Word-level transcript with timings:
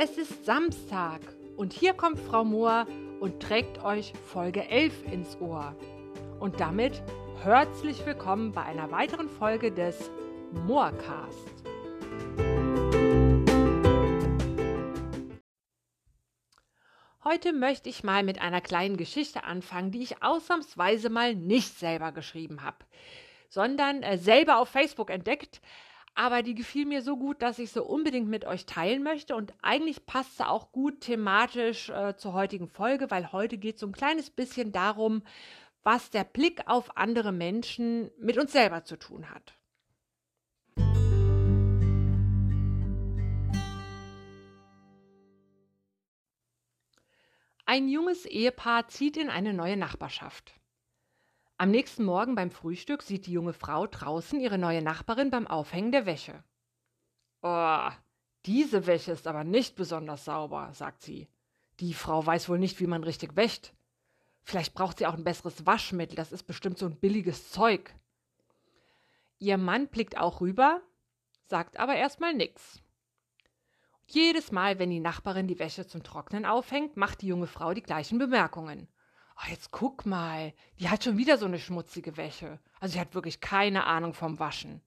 Es 0.00 0.16
ist 0.16 0.44
Samstag 0.44 1.20
und 1.56 1.72
hier 1.72 1.92
kommt 1.92 2.20
Frau 2.20 2.44
Mohr 2.44 2.86
und 3.18 3.42
trägt 3.42 3.82
euch 3.82 4.12
Folge 4.28 4.64
11 4.68 5.12
ins 5.12 5.36
Ohr. 5.40 5.74
Und 6.38 6.60
damit 6.60 7.02
herzlich 7.42 8.06
willkommen 8.06 8.52
bei 8.52 8.62
einer 8.62 8.92
weiteren 8.92 9.28
Folge 9.28 9.72
des 9.72 10.08
Moorcast. 10.52 11.50
Heute 17.24 17.52
möchte 17.52 17.88
ich 17.88 18.04
mal 18.04 18.22
mit 18.22 18.40
einer 18.40 18.60
kleinen 18.60 18.98
Geschichte 18.98 19.42
anfangen, 19.42 19.90
die 19.90 20.04
ich 20.04 20.22
ausnahmsweise 20.22 21.10
mal 21.10 21.34
nicht 21.34 21.76
selber 21.76 22.12
geschrieben 22.12 22.62
habe, 22.62 22.84
sondern 23.48 24.04
äh, 24.04 24.16
selber 24.16 24.58
auf 24.58 24.68
Facebook 24.68 25.10
entdeckt, 25.10 25.60
aber 26.18 26.42
die 26.42 26.56
gefiel 26.56 26.84
mir 26.84 27.00
so 27.00 27.16
gut, 27.16 27.42
dass 27.42 27.60
ich 27.60 27.70
sie 27.70 27.80
unbedingt 27.80 28.28
mit 28.28 28.44
euch 28.44 28.66
teilen 28.66 29.04
möchte. 29.04 29.36
Und 29.36 29.54
eigentlich 29.62 30.04
passt 30.04 30.38
sie 30.38 30.46
auch 30.48 30.72
gut 30.72 31.00
thematisch 31.00 31.90
äh, 31.90 32.16
zur 32.16 32.32
heutigen 32.32 32.66
Folge, 32.66 33.08
weil 33.12 33.30
heute 33.30 33.56
geht 33.56 33.76
es 33.76 33.80
so 33.82 33.86
ein 33.86 33.92
kleines 33.92 34.28
bisschen 34.28 34.72
darum, 34.72 35.22
was 35.84 36.10
der 36.10 36.24
Blick 36.24 36.62
auf 36.66 36.96
andere 36.96 37.30
Menschen 37.30 38.10
mit 38.18 38.36
uns 38.36 38.50
selber 38.50 38.82
zu 38.82 38.98
tun 38.98 39.30
hat. 39.30 39.54
Ein 47.64 47.88
junges 47.88 48.26
Ehepaar 48.26 48.88
zieht 48.88 49.16
in 49.16 49.30
eine 49.30 49.54
neue 49.54 49.76
Nachbarschaft. 49.76 50.57
Am 51.60 51.72
nächsten 51.72 52.04
Morgen 52.04 52.36
beim 52.36 52.52
Frühstück 52.52 53.02
sieht 53.02 53.26
die 53.26 53.32
junge 53.32 53.52
Frau 53.52 53.88
draußen 53.88 54.38
ihre 54.38 54.58
neue 54.58 54.80
Nachbarin 54.80 55.30
beim 55.30 55.48
Aufhängen 55.48 55.90
der 55.90 56.06
Wäsche. 56.06 56.44
Oh, 57.42 57.88
diese 58.46 58.86
Wäsche 58.86 59.10
ist 59.10 59.26
aber 59.26 59.42
nicht 59.42 59.74
besonders 59.74 60.24
sauber, 60.24 60.70
sagt 60.72 61.02
sie. 61.02 61.26
Die 61.80 61.94
Frau 61.94 62.24
weiß 62.24 62.48
wohl 62.48 62.60
nicht, 62.60 62.78
wie 62.78 62.86
man 62.86 63.02
richtig 63.02 63.34
wäscht. 63.34 63.72
Vielleicht 64.44 64.72
braucht 64.72 64.98
sie 64.98 65.06
auch 65.06 65.14
ein 65.14 65.24
besseres 65.24 65.66
Waschmittel, 65.66 66.14
das 66.14 66.30
ist 66.30 66.44
bestimmt 66.44 66.78
so 66.78 66.86
ein 66.86 66.94
billiges 66.94 67.50
Zeug. 67.50 67.92
Ihr 69.40 69.58
Mann 69.58 69.88
blickt 69.88 70.16
auch 70.16 70.40
rüber, 70.40 70.80
sagt 71.48 71.76
aber 71.76 71.96
erstmal 71.96 72.34
nix. 72.34 72.80
Jedes 74.06 74.52
Mal, 74.52 74.78
wenn 74.78 74.90
die 74.90 75.00
Nachbarin 75.00 75.48
die 75.48 75.58
Wäsche 75.58 75.88
zum 75.88 76.04
Trocknen 76.04 76.46
aufhängt, 76.46 76.96
macht 76.96 77.20
die 77.20 77.26
junge 77.26 77.48
Frau 77.48 77.74
die 77.74 77.82
gleichen 77.82 78.18
Bemerkungen. 78.18 78.86
Oh, 79.40 79.50
jetzt 79.50 79.70
guck 79.70 80.04
mal, 80.04 80.52
die 80.80 80.88
hat 80.88 81.04
schon 81.04 81.16
wieder 81.16 81.38
so 81.38 81.46
eine 81.46 81.60
schmutzige 81.60 82.16
Wäsche. 82.16 82.58
Also 82.80 82.94
sie 82.94 83.00
hat 83.00 83.14
wirklich 83.14 83.40
keine 83.40 83.84
Ahnung 83.84 84.12
vom 84.12 84.38
Waschen. 84.40 84.80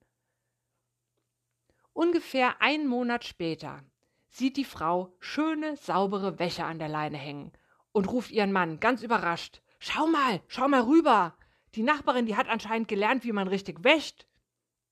Ungefähr 1.94 2.62
einen 2.62 2.88
Monat 2.88 3.24
später 3.24 3.82
sieht 4.30 4.58
die 4.58 4.66
Frau 4.66 5.14
schöne, 5.20 5.78
saubere 5.78 6.38
Wäsche 6.38 6.66
an 6.66 6.80
der 6.80 6.90
Leine 6.90 7.18
hängen 7.18 7.52
und 7.94 8.10
ruft 8.10 8.32
ihren 8.32 8.52
Mann 8.52 8.80
ganz 8.82 9.04
überrascht: 9.04 9.62
Schau 9.80 10.08
mal, 10.08 10.42
schau 10.48 10.68
mal 10.68 10.82
rüber. 10.82 11.38
Die 11.76 11.84
Nachbarin, 11.84 12.26
die 12.26 12.36
hat 12.36 12.50
anscheinend 12.50 12.90
gelernt, 12.90 13.24
wie 13.24 13.32
man 13.32 13.48
richtig 13.48 13.84
wäscht. 13.86 14.26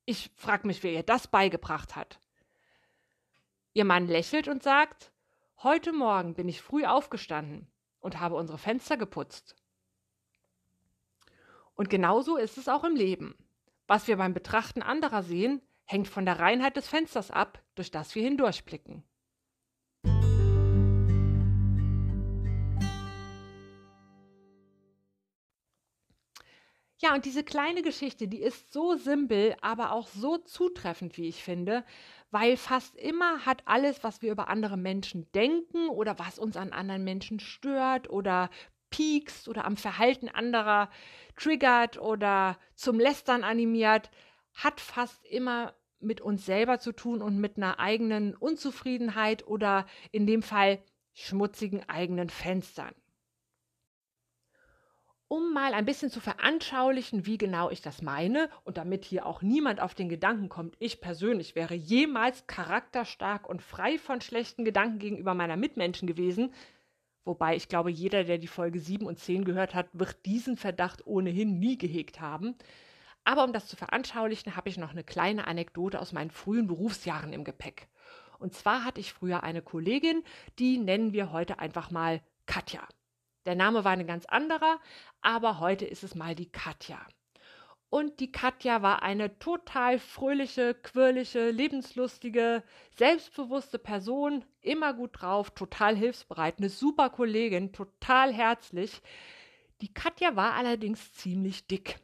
Ich 0.05 0.31
frag 0.35 0.63
mich, 0.63 0.83
wer 0.83 0.93
ihr 0.93 1.03
das 1.03 1.27
beigebracht 1.27 1.97
hat. 1.97 2.19
Ihr 3.73 3.85
Mann 3.85 4.07
lächelt 4.07 4.47
und 4.47 4.63
sagt: 4.63 5.11
Heute 5.63 5.91
Morgen 5.91 6.33
bin 6.33 6.47
ich 6.47 6.61
früh 6.61 6.85
aufgestanden 6.85 7.69
und 7.99 8.19
habe 8.19 8.35
unsere 8.35 8.57
Fenster 8.57 8.97
geputzt. 8.97 9.55
Und 11.75 11.89
genauso 11.89 12.37
ist 12.37 12.57
es 12.57 12.67
auch 12.67 12.83
im 12.83 12.95
Leben. 12.95 13.35
Was 13.87 14.07
wir 14.07 14.17
beim 14.17 14.33
Betrachten 14.33 14.81
anderer 14.81 15.23
sehen, 15.23 15.61
hängt 15.85 16.07
von 16.07 16.25
der 16.25 16.39
Reinheit 16.39 16.75
des 16.75 16.87
Fensters 16.87 17.31
ab, 17.31 17.63
durch 17.75 17.89
das 17.89 18.13
wir 18.15 18.23
hindurchblicken. 18.23 19.03
Ja, 27.01 27.13
und 27.15 27.23
diese 27.23 27.45
kleine 27.45 27.81
Geschichte, 27.81 28.27
die 28.27 28.41
ist 28.41 28.73
so 28.73 28.95
simpel, 28.95 29.55
aber 29.61 29.93
auch 29.93 30.09
so 30.09 30.37
zutreffend, 30.37 31.15
wie 31.15 31.29
ich 31.29 31.41
finde, 31.41 31.85
weil 32.29 32.57
fast 32.57 32.97
immer 32.97 33.45
hat 33.45 33.61
alles, 33.65 34.03
was 34.03 34.21
wir 34.21 34.33
über 34.33 34.49
andere 34.49 34.75
Menschen 34.75 35.31
denken 35.31 35.87
oder 35.87 36.19
was 36.19 36.37
uns 36.37 36.57
an 36.57 36.73
anderen 36.73 37.05
Menschen 37.05 37.39
stört 37.39 38.09
oder 38.09 38.49
piekst 38.89 39.47
oder 39.47 39.63
am 39.63 39.77
Verhalten 39.77 40.27
anderer 40.27 40.89
triggert 41.37 41.97
oder 41.97 42.57
zum 42.75 42.99
Lästern 42.99 43.45
animiert, 43.45 44.11
hat 44.53 44.81
fast 44.81 45.25
immer 45.25 45.73
mit 46.01 46.19
uns 46.19 46.45
selber 46.45 46.79
zu 46.79 46.91
tun 46.91 47.21
und 47.21 47.39
mit 47.39 47.55
einer 47.55 47.79
eigenen 47.79 48.35
Unzufriedenheit 48.35 49.47
oder 49.47 49.85
in 50.11 50.27
dem 50.27 50.43
Fall 50.43 50.83
schmutzigen 51.13 51.87
eigenen 51.87 52.29
Fenstern 52.29 52.93
um 55.29 55.53
mal 55.53 55.75
ein 55.75 55.85
bisschen 55.85 56.09
zu 56.09 56.19
veranschaulichen, 56.19 57.27
wie 57.27 57.37
genau 57.37 57.69
ich 57.69 57.81
das 57.81 58.01
meine 58.01 58.49
und 58.63 58.77
damit 58.77 59.05
hier 59.05 59.27
auch 59.27 59.43
niemand 59.43 59.79
auf 59.79 59.93
den 59.93 60.09
Gedanken 60.09 60.49
kommt, 60.49 60.75
ich 60.79 61.01
persönlich 61.01 61.55
wäre 61.55 61.75
jemals 61.75 62.47
charakterstark 62.47 63.47
und 63.47 63.61
frei 63.61 63.99
von 63.99 64.21
schlechten 64.21 64.65
Gedanken 64.65 64.97
gegenüber 64.97 65.35
meiner 65.35 65.55
Mitmenschen 65.55 66.07
gewesen, 66.07 66.51
wobei 67.25 67.55
ich 67.55 67.69
glaube, 67.69 67.91
jeder, 67.91 68.23
der 68.23 68.39
die 68.39 68.47
Folge 68.47 68.79
7 68.79 69.05
und 69.05 69.19
10 69.19 69.45
gehört 69.45 69.75
hat, 69.75 69.87
wird 69.93 70.25
diesen 70.25 70.57
Verdacht 70.57 71.05
ohnehin 71.05 71.59
nie 71.59 71.77
gehegt 71.77 72.19
haben. 72.19 72.55
Aber 73.23 73.43
um 73.43 73.53
das 73.53 73.67
zu 73.67 73.75
veranschaulichen, 73.75 74.55
habe 74.55 74.69
ich 74.69 74.77
noch 74.77 74.91
eine 74.91 75.03
kleine 75.03 75.45
Anekdote 75.45 75.99
aus 75.99 76.11
meinen 76.11 76.31
frühen 76.31 76.65
Berufsjahren 76.65 77.33
im 77.33 77.43
Gepäck. 77.43 77.87
Und 78.39 78.55
zwar 78.55 78.83
hatte 78.83 78.99
ich 78.99 79.13
früher 79.13 79.43
eine 79.43 79.61
Kollegin, 79.61 80.23
die 80.57 80.79
nennen 80.79 81.13
wir 81.13 81.31
heute 81.31 81.59
einfach 81.59 81.91
mal 81.91 82.21
Katja. 82.47 82.81
Der 83.45 83.55
Name 83.55 83.83
war 83.83 83.91
ein 83.91 84.07
ganz 84.07 84.25
anderer, 84.25 84.79
aber 85.21 85.59
heute 85.59 85.85
ist 85.85 86.03
es 86.03 86.15
mal 86.15 86.35
die 86.35 86.51
Katja. 86.51 86.99
Und 87.89 88.19
die 88.19 88.31
Katja 88.31 88.83
war 88.83 89.01
eine 89.01 89.39
total 89.39 89.97
fröhliche, 89.97 90.75
quirlige, 90.75 91.49
lebenslustige, 91.49 92.63
selbstbewusste 92.97 93.79
Person, 93.79 94.45
immer 94.61 94.93
gut 94.93 95.21
drauf, 95.21 95.49
total 95.51 95.95
hilfsbereit, 95.95 96.59
eine 96.59 96.69
super 96.69 97.09
Kollegin, 97.09 97.73
total 97.73 98.31
herzlich. 98.31 99.01
Die 99.81 99.91
Katja 99.91 100.35
war 100.35 100.53
allerdings 100.53 101.13
ziemlich 101.13 101.65
dick. 101.65 101.99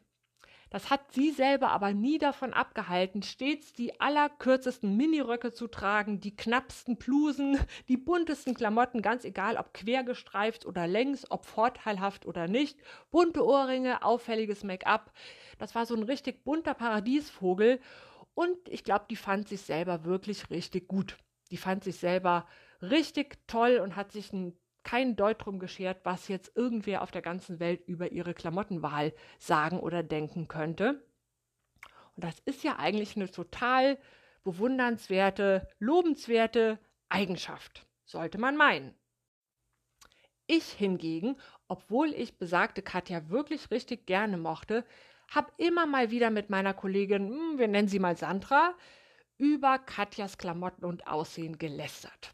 Das 0.69 0.89
hat 0.89 1.11
sie 1.11 1.31
selber 1.31 1.69
aber 1.69 1.93
nie 1.93 2.17
davon 2.17 2.53
abgehalten, 2.53 3.21
stets 3.21 3.73
die 3.73 3.99
allerkürzesten 3.99 4.97
Miniröcke 4.97 5.53
zu 5.53 5.67
tragen, 5.67 6.19
die 6.19 6.35
knappsten 6.35 6.97
Blusen, 6.97 7.59
die 7.87 7.97
buntesten 7.97 8.55
Klamotten, 8.55 9.01
ganz 9.01 9.25
egal 9.25 9.57
ob 9.57 9.73
quergestreift 9.73 10.65
oder 10.65 10.87
längs, 10.87 11.29
ob 11.29 11.45
vorteilhaft 11.45 12.25
oder 12.25 12.47
nicht, 12.47 12.79
bunte 13.11 13.45
Ohrringe, 13.45 14.03
auffälliges 14.03 14.63
Make-up. 14.63 15.11
Das 15.59 15.75
war 15.75 15.85
so 15.85 15.95
ein 15.95 16.03
richtig 16.03 16.43
bunter 16.43 16.73
Paradiesvogel 16.73 17.79
und 18.33 18.57
ich 18.67 18.83
glaube, 18.83 19.05
die 19.09 19.15
fand 19.15 19.47
sich 19.47 19.61
selber 19.61 20.03
wirklich 20.03 20.49
richtig 20.49 20.87
gut. 20.87 21.17
Die 21.51 21.57
fand 21.57 21.83
sich 21.83 21.97
selber 21.97 22.47
richtig 22.81 23.37
toll 23.47 23.79
und 23.81 23.95
hat 23.95 24.11
sich 24.11 24.33
ein 24.33 24.57
kein 24.85 25.17
Deut 25.17 25.43
drum 25.43 25.59
geschert, 25.59 25.99
was 26.03 26.29
jetzt 26.29 26.55
irgendwer 26.55 27.01
auf 27.01 27.11
der 27.11 27.21
ganzen 27.21 27.59
Welt 27.59 27.85
über 27.87 28.11
ihre 28.11 28.33
Klamottenwahl 28.33 29.13
sagen 29.39 29.81
oder 29.81 30.03
denken 30.03 30.47
könnte. 30.47 31.03
Und 32.15 32.23
das 32.23 32.39
ist 32.45 32.63
ja 32.63 32.77
eigentlich 32.77 33.17
eine 33.17 33.29
total 33.29 33.97
bewundernswerte, 34.43 35.67
lobenswerte 35.79 36.79
Eigenschaft, 37.09 37.85
sollte 38.05 38.37
man 38.37 38.55
meinen. 38.55 38.95
Ich 40.47 40.65
hingegen, 40.71 41.35
obwohl 41.67 42.13
ich 42.13 42.37
besagte 42.37 42.83
Katja 42.83 43.29
wirklich 43.29 43.71
richtig 43.71 44.05
gerne 44.05 44.37
mochte, 44.37 44.85
habe 45.31 45.51
immer 45.57 45.87
mal 45.87 46.11
wieder 46.11 46.29
mit 46.29 46.51
meiner 46.51 46.75
Kollegin, 46.75 47.27
hm, 47.27 47.57
wir 47.57 47.67
nennen 47.67 47.87
sie 47.87 47.99
mal 47.99 48.15
Sandra, 48.15 48.75
über 49.37 49.79
Katjas 49.79 50.37
Klamotten 50.37 50.85
und 50.85 51.07
Aussehen 51.07 51.57
gelästert. 51.57 52.31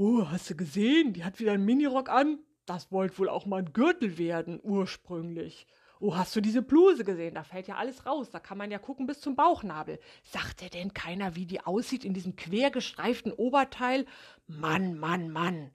Oh, 0.00 0.28
hast 0.30 0.48
du 0.48 0.54
gesehen? 0.54 1.12
Die 1.12 1.24
hat 1.24 1.40
wieder 1.40 1.50
einen 1.50 1.64
Minirock 1.64 2.08
an. 2.08 2.38
Das 2.66 2.92
wollte 2.92 3.18
wohl 3.18 3.28
auch 3.28 3.46
mal 3.46 3.62
ein 3.62 3.72
Gürtel 3.72 4.16
werden, 4.16 4.60
ursprünglich. 4.62 5.66
Oh, 5.98 6.16
hast 6.16 6.36
du 6.36 6.40
diese 6.40 6.62
Bluse 6.62 7.02
gesehen? 7.02 7.34
Da 7.34 7.42
fällt 7.42 7.66
ja 7.66 7.74
alles 7.74 8.06
raus. 8.06 8.30
Da 8.30 8.38
kann 8.38 8.58
man 8.58 8.70
ja 8.70 8.78
gucken 8.78 9.08
bis 9.08 9.20
zum 9.20 9.34
Bauchnabel. 9.34 9.98
Sagt 10.22 10.60
dir 10.60 10.70
denn 10.70 10.94
keiner, 10.94 11.34
wie 11.34 11.46
die 11.46 11.62
aussieht 11.62 12.04
in 12.04 12.14
diesem 12.14 12.36
quergestreiften 12.36 13.32
Oberteil? 13.32 14.06
Mann, 14.46 14.96
Mann, 14.96 15.30
Mann. 15.30 15.72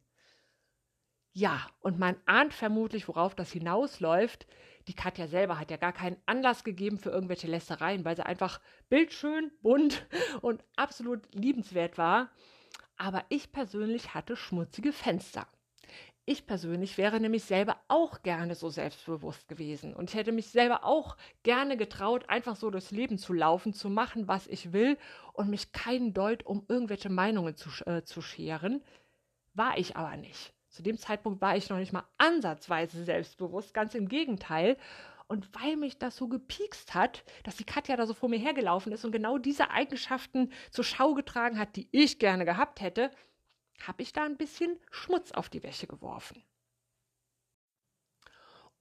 Ja, 1.34 1.68
und 1.82 2.00
man 2.00 2.16
ahnt 2.26 2.54
vermutlich, 2.54 3.10
worauf 3.10 3.36
das 3.36 3.52
hinausläuft. 3.52 4.48
Die 4.88 4.96
Katja 4.96 5.28
selber 5.28 5.60
hat 5.60 5.70
ja 5.70 5.76
gar 5.76 5.92
keinen 5.92 6.22
Anlass 6.28 6.64
gegeben 6.64 6.98
für 6.98 7.10
irgendwelche 7.10 7.48
Lästereien, 7.48 8.06
weil 8.06 8.16
sie 8.16 8.26
einfach 8.26 8.62
bildschön, 8.88 9.52
bunt 9.62 10.08
und 10.42 10.64
absolut 10.78 11.28
liebenswert 11.36 11.98
war 11.98 12.30
aber 12.98 13.24
ich 13.30 13.52
persönlich 13.52 14.14
hatte 14.14 14.36
schmutzige 14.36 14.94
Fenster. 14.94 15.48
Ich 16.26 16.46
persönlich 16.46 16.98
wäre 16.98 17.20
nämlich 17.20 17.44
selber 17.44 17.78
auch 17.90 18.22
gerne 18.24 18.56
so 18.56 18.70
selbstbewusst 18.70 19.50
gewesen 19.50 19.94
und 19.94 20.14
hätte 20.14 20.32
mich 20.32 20.48
selber 20.48 20.86
auch 20.86 21.18
gerne 21.44 21.76
getraut, 21.76 22.30
einfach 22.30 22.56
so 22.56 22.70
durchs 22.70 22.92
Leben 22.92 23.18
zu 23.18 23.34
laufen, 23.34 23.74
zu 23.74 23.90
machen, 23.90 24.28
was 24.30 24.48
ich 24.48 24.72
will 24.72 24.98
und 25.34 25.50
mich 25.50 25.74
keinen 25.74 26.14
Deut 26.14 26.46
um 26.46 26.64
irgendwelche 26.70 27.10
Meinungen 27.10 27.58
zu, 27.58 27.70
äh, 27.86 28.04
zu 28.04 28.22
scheren, 28.22 28.82
War 29.54 29.78
ich 29.78 29.98
aber 29.98 30.18
nicht. 30.18 30.54
Zu 30.70 30.84
dem 30.84 30.98
Zeitpunkt 30.98 31.42
war 31.42 31.56
ich 31.58 31.70
noch 31.70 31.78
nicht 31.78 31.94
mal 31.94 32.06
ansatzweise 32.18 33.04
selbstbewusst, 33.04 33.74
ganz 33.74 33.96
im 33.96 34.08
Gegenteil. 34.10 34.78
Und 35.28 35.50
weil 35.62 35.78
mich 35.78 35.98
das 35.98 36.16
so 36.16 36.28
gepiekst 36.28 36.94
hat, 36.94 37.24
dass 37.44 37.58
die 37.58 37.64
Katja 37.64 37.96
da 37.96 38.06
so 38.06 38.14
vor 38.14 38.30
mir 38.30 38.40
hergelaufen 38.40 38.92
ist 38.92 39.06
und 39.06 39.12
genau 39.12 39.38
diese 39.38 39.72
Eigenschaften 39.72 40.52
zur 40.72 40.84
Schau 40.84 41.14
getragen 41.14 41.58
hat, 41.58 41.76
die 41.76 41.88
ich 41.92 42.20
gerne 42.20 42.46
gehabt 42.46 42.82
hätte, 42.82 43.12
habe 43.82 44.04
ich 44.04 44.14
da 44.14 44.24
ein 44.24 44.38
bisschen 44.38 44.80
Schmutz 44.92 45.32
auf 45.32 45.50
die 45.50 45.64
Wäsche 45.64 45.88
geworfen. 45.88 46.44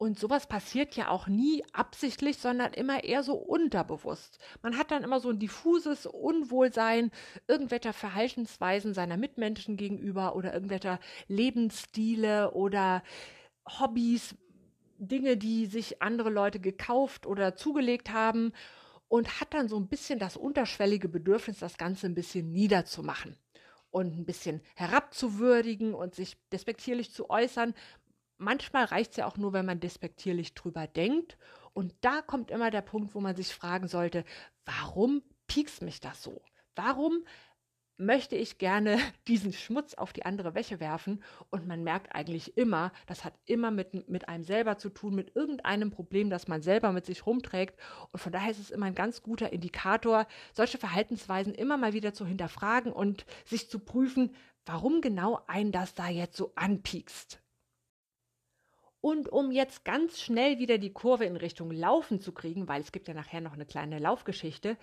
Und 0.02 0.18
sowas 0.18 0.48
passiert 0.48 0.96
ja 0.96 1.10
auch 1.10 1.28
nie 1.28 1.64
absichtlich, 1.72 2.38
sondern 2.38 2.72
immer 2.72 3.04
eher 3.04 3.22
so 3.22 3.34
unterbewusst. 3.34 4.40
Man 4.60 4.76
hat 4.76 4.90
dann 4.90 5.04
immer 5.04 5.20
so 5.20 5.30
ein 5.30 5.38
diffuses 5.38 6.06
Unwohlsein 6.06 7.12
irgendwelcher 7.46 7.92
Verhaltensweisen 7.92 8.94
seiner 8.94 9.16
Mitmenschen 9.16 9.76
gegenüber 9.76 10.34
oder 10.34 10.52
irgendwelcher 10.52 10.98
Lebensstile 11.28 12.50
oder 12.50 13.04
Hobbys, 13.64 14.34
Dinge, 15.08 15.36
die 15.36 15.66
sich 15.66 16.02
andere 16.02 16.30
Leute 16.30 16.60
gekauft 16.60 17.26
oder 17.26 17.54
zugelegt 17.56 18.12
haben 18.12 18.52
und 19.08 19.40
hat 19.40 19.52
dann 19.54 19.68
so 19.68 19.76
ein 19.76 19.88
bisschen 19.88 20.18
das 20.18 20.36
unterschwellige 20.36 21.08
Bedürfnis, 21.08 21.58
das 21.58 21.76
Ganze 21.76 22.06
ein 22.06 22.14
bisschen 22.14 22.52
niederzumachen 22.52 23.36
und 23.90 24.16
ein 24.16 24.24
bisschen 24.24 24.62
herabzuwürdigen 24.74 25.94
und 25.94 26.14
sich 26.14 26.36
despektierlich 26.50 27.12
zu 27.12 27.28
äußern 27.28 27.74
manchmal 28.42 28.84
reicht 28.84 29.12
es 29.12 29.16
ja 29.18 29.26
auch 29.26 29.36
nur, 29.36 29.52
wenn 29.52 29.64
man 29.64 29.80
despektierlich 29.80 30.54
drüber 30.54 30.86
denkt. 30.86 31.38
Und 31.72 31.94
da 32.02 32.20
kommt 32.20 32.50
immer 32.50 32.70
der 32.70 32.82
Punkt, 32.82 33.14
wo 33.14 33.20
man 33.20 33.36
sich 33.36 33.54
fragen 33.54 33.88
sollte, 33.88 34.24
warum 34.66 35.22
piekst 35.46 35.82
mich 35.82 36.00
das 36.00 36.22
so? 36.22 36.42
Warum 36.74 37.24
möchte 38.04 38.36
ich 38.36 38.58
gerne 38.58 38.98
diesen 39.28 39.52
Schmutz 39.52 39.94
auf 39.94 40.12
die 40.12 40.24
andere 40.24 40.54
Wäsche 40.54 40.80
werfen 40.80 41.22
und 41.50 41.66
man 41.66 41.82
merkt 41.82 42.14
eigentlich 42.14 42.56
immer, 42.56 42.92
das 43.06 43.24
hat 43.24 43.34
immer 43.46 43.70
mit, 43.70 44.08
mit 44.08 44.28
einem 44.28 44.44
selber 44.44 44.78
zu 44.78 44.88
tun, 44.90 45.14
mit 45.14 45.34
irgendeinem 45.36 45.90
Problem, 45.90 46.30
das 46.30 46.48
man 46.48 46.62
selber 46.62 46.92
mit 46.92 47.06
sich 47.06 47.26
rumträgt 47.26 47.78
und 48.12 48.20
von 48.20 48.32
daher 48.32 48.50
ist 48.50 48.60
es 48.60 48.70
immer 48.70 48.86
ein 48.86 48.94
ganz 48.94 49.22
guter 49.22 49.52
Indikator, 49.52 50.26
solche 50.52 50.78
Verhaltensweisen 50.78 51.54
immer 51.54 51.76
mal 51.76 51.92
wieder 51.92 52.14
zu 52.14 52.26
hinterfragen 52.26 52.92
und 52.92 53.26
sich 53.44 53.68
zu 53.68 53.78
prüfen, 53.78 54.34
warum 54.64 55.00
genau 55.00 55.40
ein 55.46 55.72
das 55.72 55.94
da 55.94 56.08
jetzt 56.08 56.36
so 56.36 56.52
anpiekst. 56.54 57.41
Und 59.02 59.28
um 59.28 59.50
jetzt 59.50 59.84
ganz 59.84 60.20
schnell 60.20 60.60
wieder 60.60 60.78
die 60.78 60.92
Kurve 60.92 61.24
in 61.24 61.34
Richtung 61.34 61.72
Laufen 61.72 62.20
zu 62.20 62.30
kriegen, 62.30 62.68
weil 62.68 62.80
es 62.80 62.92
gibt 62.92 63.08
ja 63.08 63.14
nachher 63.14 63.40
noch 63.40 63.54
eine 63.54 63.66
kleine 63.66 63.98
Laufgeschichte, 63.98 64.76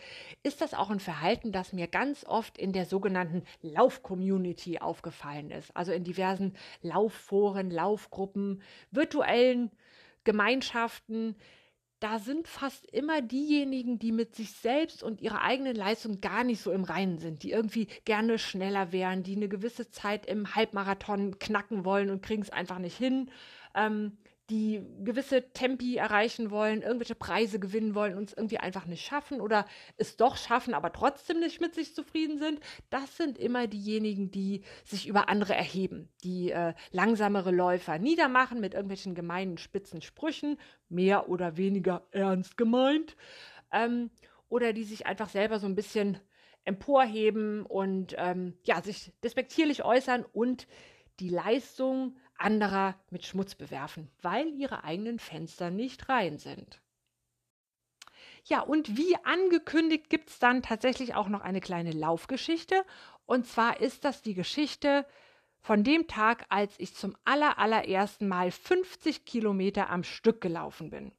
ist 0.44 0.60
das 0.60 0.74
auch 0.74 0.89
ein 0.89 1.00
Verhalten, 1.00 1.54
das 1.54 1.71
mir 1.71 1.88
ganz 1.88 2.25
oft 2.25 2.57
in 2.57 2.74
der 2.74 2.86
sogenannten 2.86 3.44
Lauf-Community 3.62 4.80
aufgefallen 4.80 5.51
ist. 5.51 5.74
Also 5.74 5.94
in 5.94 6.04
diversen 6.04 6.57
Laufforen, 6.81 7.71
Laufgruppen, 7.71 8.62
virtuellen 8.92 9.71
Gemeinschaften. 10.25 11.38
Da 12.01 12.19
sind 12.19 12.50
fast 12.50 12.92
immer 12.92 13.22
diejenigen, 13.22 14.00
die 14.00 14.12
mit 14.12 14.36
sich 14.36 14.51
selbst 14.51 15.01
und 15.01 15.22
ihrer 15.22 15.44
eigenen 15.44 15.77
Leistung 15.77 16.19
gar 16.19 16.44
nicht 16.44 16.62
so 16.62 16.74
im 16.74 16.83
Reinen 16.83 17.19
sind, 17.19 17.44
die 17.44 17.51
irgendwie 17.51 17.88
gerne 18.04 18.38
schneller 18.38 18.92
wären, 18.92 19.24
die 19.24 19.38
eine 19.38 19.48
gewisse 19.48 19.89
Zeit 19.92 20.25
im 20.25 20.56
Halbmarathon 20.56 21.39
knacken 21.39 21.86
wollen 21.86 22.10
und 22.10 22.22
kriegen 22.22 22.42
es 22.42 22.50
einfach 22.50 22.80
nicht 22.80 22.98
hin 22.98 23.31
ähm, 23.75 24.18
die 24.50 24.81
gewisse 25.04 25.51
Tempi 25.54 25.98
erreichen 25.98 26.50
wollen, 26.50 26.81
irgendwelche 26.81 27.16
Preise 27.16 27.60
gewinnen 27.60 27.94
wollen 27.94 28.18
und 28.18 28.30
es 28.30 28.38
irgendwie 28.38 28.57
einfach 28.57 28.86
nicht 28.86 29.06
schaffen 29.06 29.42
oder 29.42 29.66
es 29.98 30.18
doch 30.18 30.38
schaffen, 30.38 30.74
aber 30.74 30.92
trotzdem 30.92 31.39
nicht 31.39 31.62
mit 31.62 31.75
sich 31.75 31.94
zufrieden 31.94 32.39
sind, 32.39 32.60
das 32.89 33.16
sind 33.16 33.38
immer 33.38 33.68
diejenigen, 33.68 34.31
die 34.31 34.63
sich 34.83 35.07
über 35.07 35.30
andere 35.30 35.54
erheben, 35.54 36.10
die 36.24 36.51
äh, 36.51 36.74
langsamere 36.92 37.51
Läufer 37.51 38.00
niedermachen 38.00 38.60
mit 38.60 38.74
irgendwelchen 38.74 39.13
gemeinen 39.13 39.57
spitzen 39.57 40.01
Sprüchen, 40.01 40.57
mehr 40.89 41.30
oder 41.30 41.57
weniger 41.57 42.07
ernst 42.12 42.57
gemeint, 42.57 43.15
ähm, 43.72 44.10
oder 44.48 44.74
die 44.74 44.83
sich 44.83 45.06
einfach 45.06 45.30
selber 45.30 45.60
so 45.60 45.68
ein 45.68 45.75
bisschen 45.75 46.19
emporheben 46.65 47.65
und 47.65 48.15
ähm, 48.18 48.57
ja, 48.63 48.81
sich 48.81 49.13
despektierlich 49.24 49.83
äußern 49.83 50.25
und 50.33 50.68
die 51.19 51.30
Leistung 51.30 52.15
anderer 52.41 52.95
mit 53.09 53.25
Schmutz 53.25 53.56
bewerfen, 53.56 54.09
weil 54.21 54.47
ihre 54.50 54.83
eigenen 54.83 55.19
Fenster 55.19 55.69
nicht 55.69 56.09
rein 56.09 56.38
sind. 56.38 56.81
Ja, 58.45 58.62
und 58.62 58.97
wie 58.97 59.15
angekündigt 59.24 60.09
gibt 60.09 60.30
es 60.30 60.39
dann 60.39 60.62
tatsächlich 60.62 61.15
auch 61.15 61.27
noch 61.27 61.41
eine 61.41 61.62
kleine 61.62 61.91
Laufgeschichte. 61.91 62.83
Und 63.25 63.45
zwar 63.45 63.80
ist 63.80 64.06
das 64.06 64.21
die 64.21 64.33
Geschichte 64.33 65.06
von 65.62 65.83
dem 65.83 66.07
Tag, 66.07 66.45
als 66.50 66.80
ich 66.80 66.95
zum 66.95 67.15
aller, 67.25 67.59
allerersten 67.59 68.27
Mal 68.27 68.51
50 68.51 69.25
Kilometer 69.25 69.89
am 69.89 70.03
Stück 70.03 70.41
gelaufen 70.41 70.89
bin. 70.89 71.12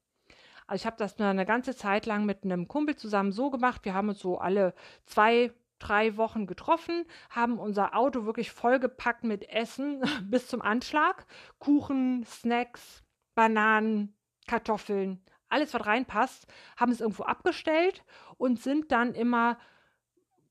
Also 0.67 0.82
ich 0.82 0.87
habe 0.87 0.96
das 0.99 1.19
eine 1.20 1.46
ganze 1.46 1.76
Zeit 1.76 2.06
lang 2.06 2.25
mit 2.25 2.44
einem 2.44 2.69
Kumpel 2.69 2.96
zusammen 2.96 3.32
so 3.32 3.50
gemacht. 3.50 3.84
Wir 3.84 3.94
haben 3.94 4.08
uns 4.08 4.20
so 4.20 4.38
alle 4.38 4.75
zwei 5.05 5.52
drei 5.81 6.17
Wochen 6.17 6.47
getroffen, 6.47 7.05
haben 7.31 7.59
unser 7.59 7.97
Auto 7.97 8.25
wirklich 8.25 8.53
vollgepackt 8.53 9.25
mit 9.25 9.49
Essen 9.49 10.03
bis 10.31 10.47
zum 10.47 10.62
Anschlag. 10.62 11.27
Kuchen, 11.59 12.25
Snacks, 12.25 13.03
Bananen, 13.35 14.15
Kartoffeln, 14.47 15.21
alles, 15.49 15.75
was 15.75 15.87
reinpasst, 15.87 16.47
haben 16.77 16.93
es 16.93 17.00
irgendwo 17.00 17.25
abgestellt 17.25 18.05
und 18.37 18.61
sind 18.61 18.93
dann 18.93 19.15
immer 19.15 19.59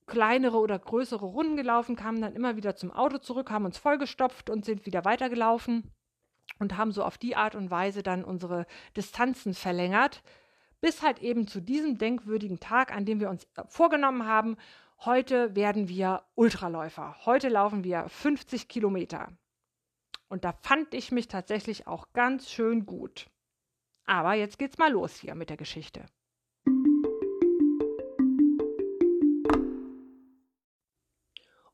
kleinere 0.07 0.57
oder 0.57 0.77
größere 0.77 1.25
Runden 1.25 1.55
gelaufen, 1.55 1.95
kamen 1.95 2.21
dann 2.21 2.35
immer 2.35 2.55
wieder 2.55 2.75
zum 2.75 2.91
Auto 2.91 3.19
zurück, 3.19 3.51
haben 3.51 3.65
uns 3.65 3.77
vollgestopft 3.77 4.49
und 4.49 4.65
sind 4.65 4.85
wieder 4.85 5.05
weitergelaufen 5.05 5.91
und 6.59 6.77
haben 6.77 6.91
so 6.91 7.03
auf 7.03 7.17
die 7.17 7.35
Art 7.35 7.55
und 7.55 7.71
Weise 7.71 8.03
dann 8.03 8.25
unsere 8.25 8.65
Distanzen 8.97 9.53
verlängert, 9.53 10.21
bis 10.81 11.01
halt 11.01 11.19
eben 11.19 11.47
zu 11.47 11.61
diesem 11.61 11.97
denkwürdigen 11.97 12.59
Tag, 12.59 12.93
an 12.93 13.05
dem 13.05 13.19
wir 13.19 13.29
uns 13.29 13.47
vorgenommen 13.67 14.25
haben, 14.25 14.57
Heute 15.05 15.55
werden 15.55 15.87
wir 15.87 16.25
Ultraläufer. 16.35 17.15
Heute 17.25 17.47
laufen 17.47 17.85
wir 17.85 18.09
50 18.09 18.67
Kilometer. 18.67 19.31
Und 20.27 20.43
da 20.43 20.51
fand 20.51 20.93
ich 20.93 21.13
mich 21.13 21.29
tatsächlich 21.29 21.87
auch 21.87 22.11
ganz 22.11 22.51
schön 22.51 22.85
gut. 22.85 23.29
Aber 24.03 24.33
jetzt 24.33 24.59
geht's 24.59 24.77
mal 24.77 24.91
los 24.91 25.15
hier 25.15 25.35
mit 25.35 25.49
der 25.49 25.55
Geschichte. 25.55 26.05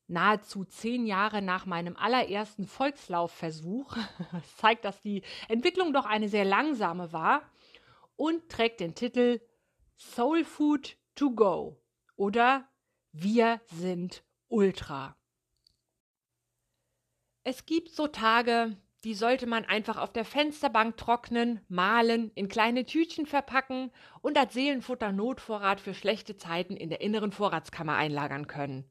nahezu 0.09 0.65
zehn 0.65 1.07
Jahre 1.07 1.43
nach 1.43 1.67
meinem 1.67 1.97
allerersten 1.97 2.67
Volkslaufversuch. 2.67 3.97
Zeigt, 4.57 4.85
dass 4.85 5.01
die 5.03 5.23
Entwicklung 5.49 5.93
doch 5.93 6.07
eine 6.07 6.29
sehr 6.29 6.45
langsame 6.45 7.13
war 7.13 7.43
und 8.17 8.49
trägt 8.49 8.81
den 8.81 8.95
Titel 8.95 9.41
Soul 9.97 10.45
Food 10.45 10.97
to 11.15 11.31
Go 11.31 11.81
oder 12.17 12.69
Wir 13.13 13.61
sind 13.67 14.25
Ultra. 14.49 15.17
Es 17.45 17.65
gibt 17.65 17.91
so 17.91 18.09
Tage, 18.09 18.77
die 19.05 19.15
sollte 19.15 19.47
man 19.47 19.65
einfach 19.65 19.99
auf 19.99 20.13
der 20.13 20.25
Fensterbank 20.25 20.97
trocknen, 20.97 21.61
mahlen, 21.69 22.33
in 22.35 22.49
kleine 22.49 22.85
Tütchen 22.85 23.25
verpacken 23.25 23.93
und 24.21 24.37
als 24.37 24.55
Seelenfutter 24.55 25.13
Notvorrat 25.13 25.81
für 25.81 25.95
schlechte 25.95 26.37
Zeiten 26.37 26.77
in 26.77 26.91
der 26.91 27.01
inneren 27.01 27.31
Vorratskammer 27.31 27.95
einlagern 27.95 28.49
können. 28.49 28.91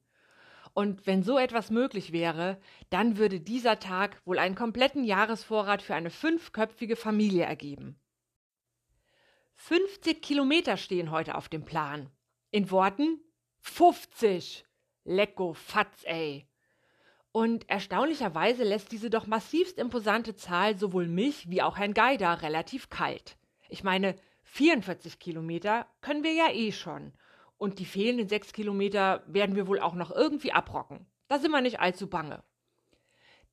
Und 0.75 1.07
wenn 1.07 1.23
so 1.23 1.37
etwas 1.37 1.71
möglich 1.71 2.11
wäre, 2.11 2.59
dann 2.89 3.17
würde 3.17 3.39
dieser 3.39 3.79
Tag 3.79 4.21
wohl 4.25 4.37
einen 4.37 4.55
kompletten 4.55 5.05
Jahresvorrat 5.05 5.81
für 5.81 5.95
eine 5.95 6.09
fünfköpfige 6.09 6.97
Familie 6.97 7.45
ergeben. 7.45 7.97
50 9.55 10.21
Kilometer 10.21 10.75
stehen 10.75 11.11
heute 11.11 11.35
auf 11.35 11.47
dem 11.47 11.63
Plan. 11.63 12.09
In 12.51 12.71
Worten 12.71 13.21
50. 13.61 14.65
Lecko 15.05 15.53
Fatz, 15.53 16.03
ey. 16.03 16.45
Und 17.31 17.69
erstaunlicherweise 17.69 18.65
lässt 18.65 18.91
diese 18.91 19.09
doch 19.09 19.27
massivst 19.27 19.77
imposante 19.77 20.35
Zahl 20.35 20.77
sowohl 20.77 21.07
mich 21.07 21.49
wie 21.49 21.61
auch 21.61 21.77
Herrn 21.77 21.93
Geider 21.93 22.41
relativ 22.41 22.89
kalt. 22.89 23.37
Ich 23.69 23.85
meine, 23.85 24.17
44 24.43 25.19
Kilometer 25.19 25.87
können 26.01 26.23
wir 26.23 26.33
ja 26.33 26.51
eh 26.51 26.73
schon. 26.73 27.13
Und 27.57 27.79
die 27.79 27.85
fehlenden 27.85 28.27
sechs 28.27 28.53
Kilometer 28.53 29.23
werden 29.27 29.55
wir 29.55 29.67
wohl 29.67 29.79
auch 29.79 29.93
noch 29.93 30.11
irgendwie 30.11 30.51
abrocken. 30.51 31.05
Da 31.27 31.39
sind 31.39 31.51
wir 31.51 31.61
nicht 31.61 31.79
allzu 31.79 32.07
bange. 32.07 32.43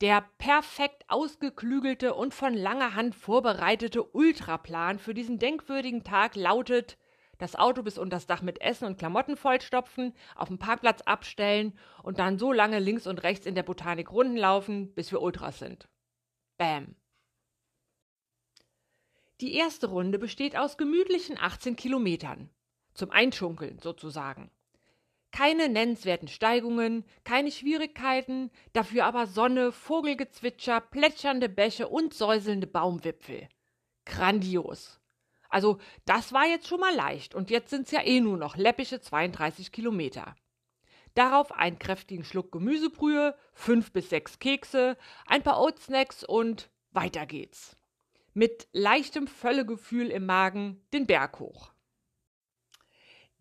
Der 0.00 0.28
perfekt 0.38 1.04
ausgeklügelte 1.06 2.14
und 2.14 2.34
von 2.34 2.54
langer 2.54 2.94
Hand 2.94 3.14
vorbereitete 3.14 4.02
Ultraplan 4.02 4.98
für 4.98 5.14
diesen 5.14 5.38
denkwürdigen 5.38 6.02
Tag 6.02 6.34
lautet: 6.34 6.98
das 7.38 7.54
Auto 7.54 7.82
bis 7.82 7.98
unter 7.98 8.16
das 8.16 8.26
Dach 8.26 8.42
mit 8.42 8.60
Essen 8.60 8.86
und 8.86 8.98
Klamotten 8.98 9.36
vollstopfen, 9.36 10.14
auf 10.34 10.48
dem 10.48 10.58
Parkplatz 10.58 11.02
abstellen 11.02 11.78
und 12.02 12.18
dann 12.18 12.38
so 12.38 12.52
lange 12.52 12.78
links 12.78 13.06
und 13.06 13.22
rechts 13.22 13.46
in 13.46 13.54
der 13.54 13.62
Botanik 13.62 14.10
Runden 14.10 14.36
laufen, 14.36 14.92
bis 14.94 15.12
wir 15.12 15.22
Ultras 15.22 15.58
sind. 15.58 15.88
Bam. 16.56 16.96
Die 19.40 19.54
erste 19.54 19.88
Runde 19.88 20.18
besteht 20.18 20.56
aus 20.56 20.76
gemütlichen 20.76 21.36
18 21.36 21.74
Kilometern. 21.74 22.50
Zum 22.94 23.10
Einschunkeln 23.10 23.78
sozusagen. 23.78 24.50
Keine 25.30 25.68
nennenswerten 25.68 26.28
Steigungen, 26.28 27.04
keine 27.24 27.50
Schwierigkeiten, 27.50 28.50
dafür 28.74 29.06
aber 29.06 29.26
Sonne, 29.26 29.72
Vogelgezwitscher, 29.72 30.80
plätschernde 30.80 31.48
Bäche 31.48 31.88
und 31.88 32.12
säuselnde 32.12 32.66
Baumwipfel. 32.66 33.48
Grandios. 34.04 35.00
Also, 35.48 35.78
das 36.04 36.32
war 36.32 36.46
jetzt 36.46 36.66
schon 36.66 36.80
mal 36.80 36.94
leicht 36.94 37.34
und 37.34 37.50
jetzt 37.50 37.70
sind's 37.70 37.90
ja 37.90 38.02
eh 38.02 38.20
nur 38.20 38.36
noch 38.36 38.56
läppische 38.56 39.00
32 39.00 39.72
Kilometer. 39.72 40.34
Darauf 41.14 41.52
einen 41.52 41.78
kräftigen 41.78 42.24
Schluck 42.24 42.52
Gemüsebrühe, 42.52 43.36
fünf 43.52 43.92
bis 43.92 44.08
sechs 44.08 44.38
Kekse, 44.38 44.96
ein 45.26 45.42
paar 45.42 45.60
Oatsnacks 45.60 46.24
und 46.24 46.70
weiter 46.90 47.26
geht's. 47.26 47.76
Mit 48.32 48.66
leichtem 48.72 49.26
Völlegefühl 49.26 50.08
im 50.08 50.24
Magen 50.24 50.82
den 50.94 51.06
Berg 51.06 51.38
hoch. 51.38 51.71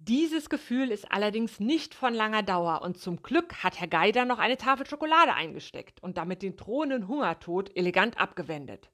Dieses 0.03 0.50
Gefühl 0.50 0.89
ist 0.89 1.12
allerdings 1.12 1.60
nicht 1.60 1.93
von 1.93 2.15
langer 2.15 2.41
Dauer 2.41 2.81
und 2.81 2.98
zum 2.98 3.22
Glück 3.22 3.63
hat 3.63 3.79
Herr 3.79 3.88
Geider 3.88 4.25
noch 4.25 4.39
eine 4.39 4.58
Tafel 4.58 4.88
Schokolade 4.88 5.36
eingesteckt 5.36 6.01
und 6.01 6.17
damit 6.17 6.41
den 6.41 6.55
drohenden 6.55 7.08
Hungertod 7.08 7.77
elegant 7.77 8.20
abgewendet. 8.20 8.89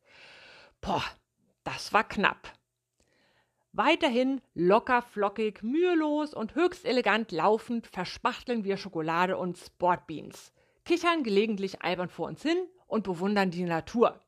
Boah, 0.82 1.06
das 1.64 1.94
war 1.94 2.04
knapp. 2.04 2.52
Weiterhin 3.72 4.42
locker, 4.54 5.02
flockig, 5.02 5.64
mühelos 5.64 6.34
und 6.34 6.56
höchst 6.56 6.84
elegant 6.84 7.32
laufend 7.32 7.88
verspachteln 7.88 8.66
wir 8.66 8.76
Schokolade 8.76 9.38
und 9.38 9.58
Sportbeans, 9.58 10.52
kichern 10.84 11.24
gelegentlich 11.24 11.82
albern 11.84 12.10
vor 12.10 12.28
uns 12.28 12.42
hin 12.42 12.58
und 12.86 13.06
bewundern 13.06 13.50
die 13.50 13.64
Natur. 13.64 14.20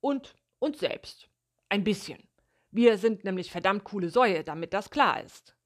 Und 0.00 0.36
uns 0.60 0.78
selbst. 0.78 1.28
Ein 1.68 1.82
bisschen. 1.82 2.22
Wir 2.70 2.98
sind 2.98 3.24
nämlich 3.24 3.50
verdammt 3.50 3.82
coole 3.82 4.10
Säue, 4.10 4.44
damit 4.44 4.72
das 4.74 4.90
klar 4.90 5.20
ist. 5.24 5.56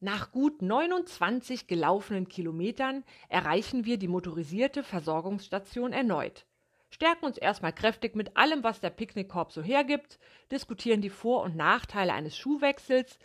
Nach 0.00 0.30
gut 0.30 0.62
29 0.62 1.66
gelaufenen 1.66 2.28
Kilometern 2.28 3.02
erreichen 3.28 3.84
wir 3.84 3.98
die 3.98 4.06
motorisierte 4.06 4.84
Versorgungsstation 4.84 5.92
erneut, 5.92 6.46
stärken 6.90 7.24
uns 7.26 7.36
erstmal 7.36 7.72
kräftig 7.72 8.14
mit 8.14 8.36
allem, 8.36 8.62
was 8.62 8.80
der 8.80 8.90
Picknickkorb 8.90 9.50
so 9.50 9.60
hergibt, 9.60 10.20
diskutieren 10.52 11.00
die 11.00 11.10
Vor- 11.10 11.42
und 11.42 11.56
Nachteile 11.56 12.12
eines 12.12 12.36
Schuhwechsels, 12.36 13.18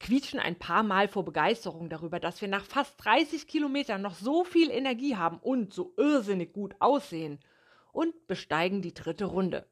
quietschen 0.00 0.40
ein 0.40 0.58
paar 0.58 0.82
Mal 0.82 1.06
vor 1.06 1.24
Begeisterung 1.24 1.88
darüber, 1.88 2.18
dass 2.18 2.40
wir 2.40 2.48
nach 2.48 2.64
fast 2.64 3.04
30 3.04 3.46
Kilometern 3.46 4.02
noch 4.02 4.14
so 4.14 4.42
viel 4.42 4.70
Energie 4.70 5.14
haben 5.14 5.38
und 5.38 5.72
so 5.72 5.94
irrsinnig 5.96 6.52
gut 6.52 6.74
aussehen 6.80 7.38
und 7.92 8.26
besteigen 8.26 8.82
die 8.82 8.94
dritte 8.94 9.26
Runde. 9.26 9.66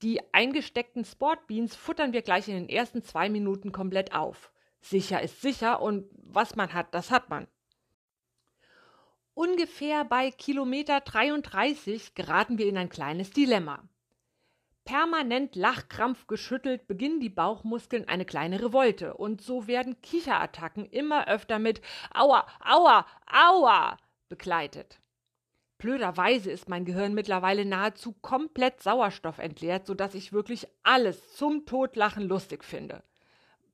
Die 0.00 0.20
eingesteckten 0.32 1.04
Sportbeans 1.04 1.76
futtern 1.76 2.14
wir 2.14 2.22
gleich 2.22 2.48
in 2.48 2.54
den 2.54 2.68
ersten 2.70 3.02
zwei 3.02 3.28
Minuten 3.28 3.70
komplett 3.70 4.14
auf. 4.14 4.50
Sicher 4.80 5.22
ist 5.22 5.40
sicher 5.40 5.82
und 5.82 6.08
was 6.12 6.56
man 6.56 6.72
hat, 6.72 6.94
das 6.94 7.10
hat 7.10 7.28
man. 7.30 7.46
Ungefähr 9.34 10.04
bei 10.04 10.30
Kilometer 10.30 11.00
33 11.00 12.14
geraten 12.14 12.58
wir 12.58 12.66
in 12.66 12.76
ein 12.76 12.88
kleines 12.88 13.30
Dilemma. 13.30 13.82
Permanent 14.84 15.54
Lachkrampf 15.54 16.26
geschüttelt 16.26 16.86
beginnen 16.88 17.20
die 17.20 17.28
Bauchmuskeln 17.28 18.08
eine 18.08 18.24
kleine 18.24 18.62
Revolte 18.62 19.14
und 19.14 19.42
so 19.42 19.66
werden 19.66 20.00
Kicherattacken 20.00 20.86
immer 20.86 21.28
öfter 21.28 21.58
mit 21.58 21.82
Aua, 22.12 22.46
Aua, 22.64 23.06
Aua 23.26 23.98
begleitet. 24.28 24.98
Blöderweise 25.76 26.50
ist 26.50 26.68
mein 26.68 26.84
Gehirn 26.84 27.14
mittlerweile 27.14 27.64
nahezu 27.64 28.14
komplett 28.14 28.82
sauerstoffentleert, 28.82 29.86
sodass 29.86 30.14
ich 30.14 30.32
wirklich 30.32 30.66
alles 30.82 31.36
zum 31.36 31.66
Totlachen 31.66 32.24
lustig 32.26 32.64
finde 32.64 33.04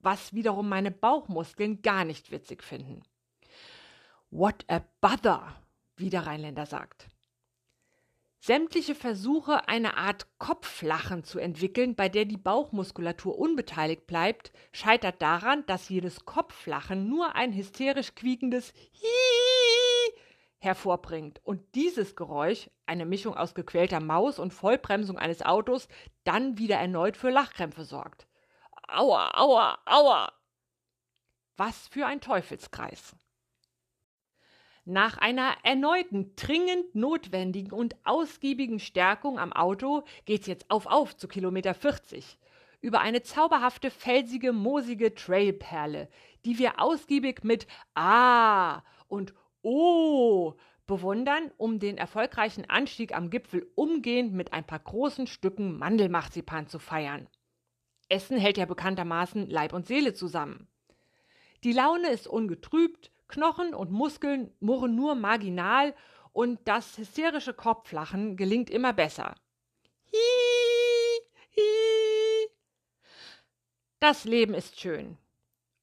was 0.04 0.32
wiederum 0.34 0.68
meine 0.68 0.90
Bauchmuskeln 0.90 1.82
gar 1.82 2.04
nicht 2.04 2.30
witzig 2.30 2.62
finden. 2.62 3.02
What 4.30 4.64
a 4.68 4.82
bother, 5.00 5.54
wie 5.96 6.11
der 6.11 6.26
Rheinländer 6.26 6.66
sagt. 6.66 7.08
Sämtliche 8.40 8.94
Versuche, 8.94 9.68
eine 9.68 9.96
Art 9.96 10.26
Kopflachen 10.37 11.25
zu 11.25 11.38
entwickeln, 11.38 11.94
bei 11.94 12.11
der 12.11 12.26
die 12.26 12.37
Bauchmuskulatur 12.37 13.38
unbeteiligt 13.38 14.06
bleibt, 14.06 14.52
scheitert 14.70 15.23
daran, 15.23 15.64
dass 15.64 15.88
jedes 15.88 16.26
Kopflachen 16.26 17.08
nur 17.08 17.37
ein 17.37 17.54
hysterisch 17.54 18.14
quiekendes 18.14 18.75
Hiii 18.92 20.20
hervorbringt 20.58 21.40
und 21.42 21.62
dieses 21.75 22.16
Geräusch, 22.16 22.68
eine 22.84 23.06
Mischung 23.06 23.34
aus 23.34 23.54
gequälter 23.54 24.00
Maus 24.00 24.38
und 24.38 24.52
Vollbremsung 24.52 25.16
eines 25.16 25.40
Autos, 25.40 25.88
dann 26.25 26.58
wieder 26.58 26.76
erneut 26.76 27.16
für 27.16 27.30
Lachkrämpfe 27.30 27.84
sorgt. 27.84 28.26
Aua, 28.94 29.30
aua, 29.34 29.78
aua. 29.86 30.32
Was 31.56 31.88
für 31.88 32.06
ein 32.06 32.20
Teufelskreis. 32.20 33.16
Nach 34.84 35.18
einer 35.18 35.56
erneuten, 35.64 36.36
dringend 36.36 36.94
notwendigen 36.94 37.72
und 37.72 37.96
ausgiebigen 38.04 38.78
Stärkung 38.78 39.38
am 39.38 39.52
Auto 39.52 40.04
geht's 40.26 40.46
jetzt 40.46 40.70
auf 40.70 40.86
auf 40.86 41.16
zu 41.16 41.26
Kilometer 41.26 41.74
40 41.74 42.38
über 42.80 43.00
eine 43.00 43.22
zauberhafte, 43.22 43.90
felsige, 43.90 44.52
moosige 44.52 45.14
Trailperle, 45.14 46.08
die 46.44 46.58
wir 46.58 46.80
ausgiebig 46.80 47.42
mit 47.42 47.66
Ah 47.94 48.82
und 49.08 49.34
Oh 49.62 50.54
bewundern, 50.86 51.50
um 51.56 51.78
den 51.78 51.96
erfolgreichen 51.96 52.68
Anstieg 52.68 53.16
am 53.16 53.30
Gipfel 53.30 53.66
umgehend 53.74 54.34
mit 54.34 54.52
ein 54.52 54.66
paar 54.66 54.80
großen 54.80 55.26
Stücken 55.26 55.78
Mandelmarzipan 55.78 56.68
zu 56.68 56.78
feiern. 56.78 57.26
Essen 58.08 58.38
hält 58.38 58.58
ja 58.58 58.66
bekanntermaßen 58.66 59.49
Leib 59.49 59.73
und 59.73 59.87
Seele 59.87 60.14
zusammen. 60.14 60.68
Die 61.62 61.73
Laune 61.73 62.11
ist 62.11 62.26
ungetrübt, 62.26 63.11
Knochen 63.28 63.75
und 63.75 63.90
Muskeln 63.90 64.52
murren 64.61 64.94
nur 64.94 65.14
marginal 65.14 65.94
und 66.32 66.61
das 66.64 66.99
hysterische 66.99 67.54
Kopflachen 67.54 68.37
gelingt 68.37 68.68
immer 68.68 68.92
besser. 68.92 69.34
Hi. 70.12 70.44
Das 74.00 74.25
Leben 74.25 74.52
ist 74.52 74.78
schön. 74.78 75.16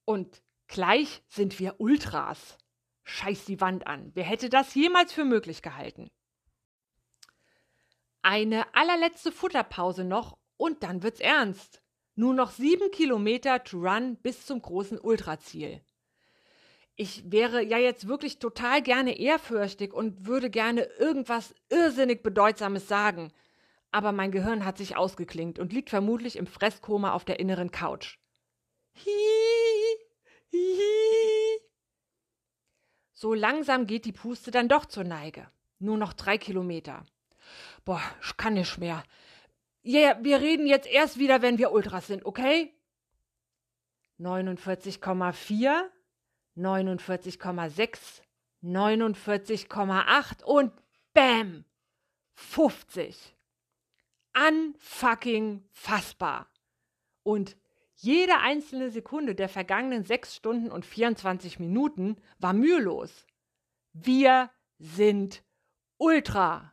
Und 0.05 0.43
gleich 0.67 1.23
sind 1.27 1.57
wir 1.57 1.79
Ultras. 1.79 2.57
Scheiß 3.03 3.45
die 3.45 3.59
Wand 3.59 3.87
an. 3.87 4.11
Wer 4.13 4.23
hätte 4.23 4.49
das 4.49 4.75
jemals 4.75 5.11
für 5.11 5.25
möglich 5.25 5.63
gehalten? 5.63 6.07
Eine 8.21 8.75
allerletzte 8.75 9.31
Futterpause 9.31 10.03
noch 10.03 10.37
und 10.57 10.83
dann 10.83 11.01
wird's 11.01 11.19
ernst. 11.19 11.80
Nur 12.21 12.35
noch 12.35 12.51
sieben 12.51 12.91
Kilometer 12.91 13.63
to 13.63 13.79
run 13.79 14.15
bis 14.15 14.45
zum 14.45 14.61
großen 14.61 14.99
Ultraziel. 14.99 15.81
Ich 16.95 17.31
wäre 17.31 17.63
ja 17.63 17.79
jetzt 17.79 18.07
wirklich 18.07 18.37
total 18.37 18.83
gerne 18.83 19.17
ehrfürchtig 19.17 19.91
und 19.91 20.27
würde 20.27 20.51
gerne 20.51 20.83
irgendwas 20.99 21.55
irrsinnig 21.69 22.21
Bedeutsames 22.21 22.87
sagen. 22.87 23.33
Aber 23.91 24.11
mein 24.11 24.29
Gehirn 24.31 24.65
hat 24.65 24.77
sich 24.77 24.95
ausgeklingt 24.95 25.57
und 25.57 25.73
liegt 25.73 25.89
vermutlich 25.89 26.35
im 26.35 26.45
Fresskoma 26.45 27.13
auf 27.13 27.25
der 27.25 27.39
inneren 27.39 27.71
Couch. 27.71 28.19
Hi, 29.03 29.97
hi. 30.53 31.59
So 33.13 33.33
langsam 33.33 33.87
geht 33.87 34.05
die 34.05 34.11
Puste 34.11 34.51
dann 34.51 34.69
doch 34.69 34.85
zur 34.85 35.05
Neige. 35.05 35.49
Nur 35.79 35.97
noch 35.97 36.13
drei 36.13 36.37
Kilometer. 36.37 37.03
Boah, 37.83 38.03
ich 38.21 38.37
kann 38.37 38.53
nicht 38.53 38.77
mehr. 38.77 39.03
Yeah, 39.83 40.17
wir 40.23 40.41
reden 40.41 40.67
jetzt 40.67 40.87
erst 40.87 41.17
wieder, 41.17 41.41
wenn 41.41 41.57
wir 41.57 41.71
Ultras 41.71 42.07
sind, 42.07 42.25
okay? 42.25 42.73
49,4, 44.19 45.89
49,6, 46.55 48.21
49,8 48.63 50.43
und 50.43 50.71
Bäm! 51.13 51.65
50. 52.35 53.35
Unfucking 54.35 55.63
fassbar. 55.71 56.47
Und 57.23 57.57
jede 57.95 58.39
einzelne 58.39 58.89
Sekunde 58.89 59.35
der 59.35 59.49
vergangenen 59.49 60.03
6 60.03 60.35
Stunden 60.35 60.71
und 60.71 60.85
24 60.85 61.59
Minuten 61.59 62.17
war 62.39 62.53
mühelos. 62.53 63.25
Wir 63.93 64.49
sind 64.79 65.43
Ultra. 65.97 66.70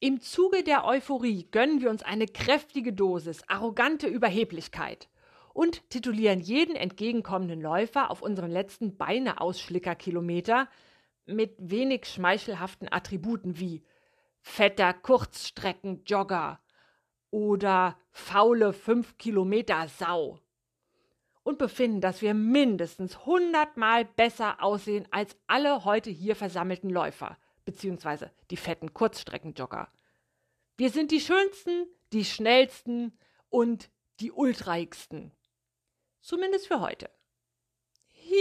Im 0.00 0.20
Zuge 0.20 0.62
der 0.62 0.84
Euphorie 0.84 1.48
gönnen 1.50 1.80
wir 1.80 1.90
uns 1.90 2.04
eine 2.04 2.26
kräftige 2.26 2.92
Dosis 2.92 3.42
arrogante 3.48 4.06
Überheblichkeit 4.06 5.08
und 5.52 5.90
titulieren 5.90 6.38
jeden 6.38 6.76
entgegenkommenden 6.76 7.60
Läufer 7.60 8.12
auf 8.12 8.22
unseren 8.22 8.52
letzten 8.52 8.96
Beine-Ausschlicker-Kilometer 8.96 10.68
mit 11.26 11.56
wenig 11.58 12.06
schmeichelhaften 12.06 12.86
Attributen 12.92 13.58
wie 13.58 13.82
fetter 14.40 14.92
Kurzstreckenjogger 14.92 16.60
oder 17.32 17.98
faule 18.12 18.72
5 18.72 19.18
Kilometer 19.18 19.88
Sau 19.88 20.38
und 21.42 21.58
befinden, 21.58 22.00
dass 22.00 22.22
wir 22.22 22.34
mindestens 22.34 23.26
hundertmal 23.26 24.04
besser 24.04 24.62
aussehen 24.62 25.08
als 25.10 25.36
alle 25.48 25.84
heute 25.84 26.10
hier 26.10 26.36
versammelten 26.36 26.88
Läufer 26.88 27.36
beziehungsweise 27.68 28.32
die 28.50 28.56
fetten 28.56 28.94
Kurzstreckenjogger. 28.94 29.92
Wir 30.78 30.88
sind 30.88 31.10
die 31.10 31.20
schönsten, 31.20 31.86
die 32.14 32.24
schnellsten 32.24 33.12
und 33.50 33.90
die 34.20 34.32
ultraigsten. 34.32 35.32
Zumindest 36.22 36.66
für 36.66 36.80
heute. 36.80 37.10
Hihi. 38.06 38.38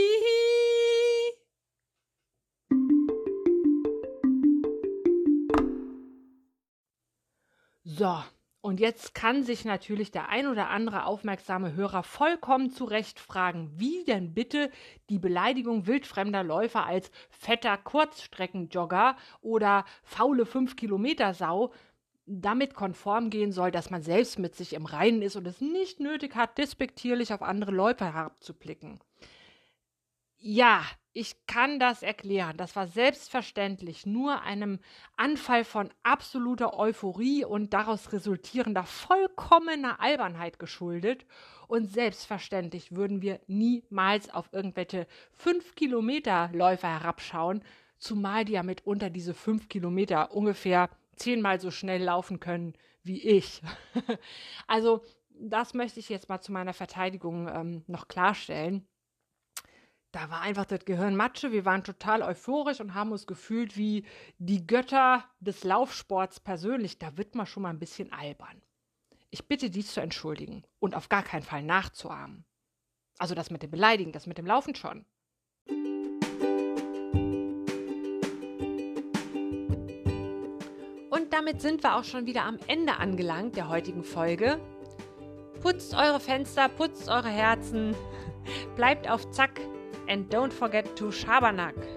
So, 7.83 8.23
und 8.67 8.81
jetzt 8.81 9.15
kann 9.15 9.43
sich 9.43 9.63
natürlich 9.63 10.11
der 10.11 10.27
ein 10.27 10.45
oder 10.45 10.69
andere 10.69 11.05
aufmerksame 11.05 11.73
Hörer 11.73 12.03
vollkommen 12.03 12.69
zu 12.69 12.83
Recht 12.83 13.17
fragen, 13.17 13.71
wie 13.77 14.03
denn 14.03 14.33
bitte 14.33 14.69
die 15.09 15.19
Beleidigung 15.19 15.87
wildfremder 15.87 16.43
Läufer 16.43 16.85
als 16.85 17.09
fetter 17.29 17.77
Kurzstreckenjogger 17.77 19.15
oder 19.39 19.85
faule 20.03 20.43
5-Kilometer-Sau 20.43 21.71
damit 22.25 22.73
konform 22.73 23.29
gehen 23.29 23.53
soll, 23.53 23.71
dass 23.71 23.89
man 23.89 24.01
selbst 24.01 24.37
mit 24.37 24.53
sich 24.53 24.73
im 24.73 24.85
Reinen 24.85 25.21
ist 25.21 25.37
und 25.37 25.47
es 25.47 25.61
nicht 25.61 26.01
nötig 26.01 26.35
hat, 26.35 26.57
despektierlich 26.57 27.33
auf 27.33 27.43
andere 27.43 27.71
Läufer 27.71 28.13
herabzublicken. 28.13 28.99
Ja, 30.49 30.85
ich 31.11 31.45
kann 31.45 31.77
das 31.77 32.03
erklären. 32.03 32.55
Das 32.55 32.77
war 32.77 32.87
selbstverständlich 32.87 34.05
nur 34.05 34.43
einem 34.43 34.79
Anfall 35.17 35.65
von 35.65 35.89
absoluter 36.03 36.79
Euphorie 36.79 37.43
und 37.43 37.73
daraus 37.73 38.13
resultierender 38.13 38.83
vollkommener 38.85 39.99
Albernheit 39.99 40.57
geschuldet. 40.57 41.25
Und 41.67 41.91
selbstverständlich 41.91 42.95
würden 42.95 43.21
wir 43.21 43.41
niemals 43.47 44.29
auf 44.29 44.47
irgendwelche 44.53 45.05
5-Kilometer-Läufer 45.37 46.87
herabschauen, 46.87 47.61
zumal 47.97 48.45
die 48.45 48.53
ja 48.53 48.63
mitunter 48.63 49.09
diese 49.09 49.33
5 49.33 49.67
Kilometer 49.67 50.31
ungefähr 50.33 50.89
zehnmal 51.17 51.59
so 51.59 51.71
schnell 51.71 52.01
laufen 52.01 52.39
können 52.39 52.71
wie 53.03 53.21
ich. 53.21 53.61
also, 54.67 55.03
das 55.29 55.73
möchte 55.73 55.99
ich 55.99 56.07
jetzt 56.07 56.29
mal 56.29 56.39
zu 56.39 56.53
meiner 56.53 56.73
Verteidigung 56.73 57.49
ähm, 57.49 57.83
noch 57.87 58.07
klarstellen 58.07 58.87
da 60.11 60.29
war 60.29 60.41
einfach 60.41 60.65
das 60.65 60.85
Gehirn 60.85 61.15
Matsche. 61.15 61.51
Wir 61.51 61.65
waren 61.65 61.83
total 61.83 62.21
euphorisch 62.21 62.79
und 62.79 62.93
haben 62.93 63.11
uns 63.11 63.27
gefühlt 63.27 63.75
wie 63.77 64.05
die 64.37 64.65
Götter 64.65 65.25
des 65.39 65.63
Laufsports 65.63 66.39
persönlich. 66.39 66.97
Da 66.97 67.17
wird 67.17 67.35
man 67.35 67.45
schon 67.45 67.63
mal 67.63 67.69
ein 67.69 67.79
bisschen 67.79 68.11
albern. 68.13 68.61
Ich 69.29 69.47
bitte 69.47 69.69
dies 69.69 69.93
zu 69.93 69.99
entschuldigen 69.99 70.63
und 70.79 70.95
auf 70.95 71.09
gar 71.09 71.23
keinen 71.23 71.43
Fall 71.43 71.61
nachzuahmen. 71.61 72.45
Also 73.17 73.35
das 73.35 73.51
mit 73.51 73.63
dem 73.63 73.71
Beleidigen, 73.71 74.11
das 74.11 74.27
mit 74.27 74.37
dem 74.37 74.45
Laufen 74.45 74.75
schon. 74.75 75.05
Und 81.09 81.33
damit 81.33 81.61
sind 81.61 81.83
wir 81.83 81.95
auch 81.95 82.03
schon 82.05 82.25
wieder 82.25 82.43
am 82.43 82.57
Ende 82.67 82.97
angelangt 82.97 83.57
der 83.57 83.67
heutigen 83.67 84.03
Folge. 84.03 84.61
Putzt 85.61 85.93
eure 85.93 86.19
Fenster, 86.19 86.69
putzt 86.69 87.09
eure 87.09 87.29
Herzen, 87.29 87.95
bleibt 88.75 89.09
auf 89.09 89.29
Zack, 89.31 89.59
and 90.07 90.29
don't 90.29 90.53
forget 90.53 90.95
to 90.95 91.05
Schabernack. 91.05 91.96